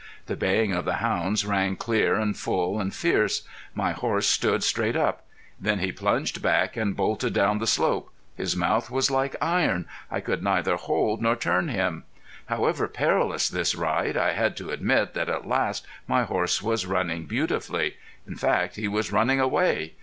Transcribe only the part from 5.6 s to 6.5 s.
he plunged